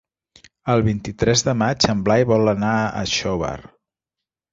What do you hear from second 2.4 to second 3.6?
anar a Xóvar.